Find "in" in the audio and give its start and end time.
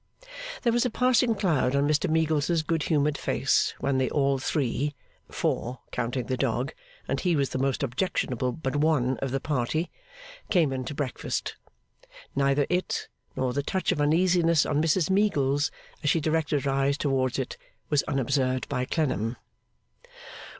10.73-10.85